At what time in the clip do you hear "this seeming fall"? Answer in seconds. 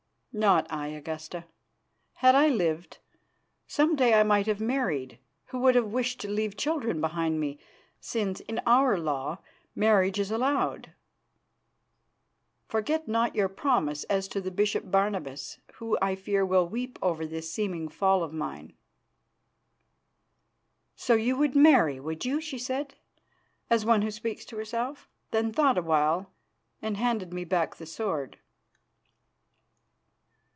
17.25-18.23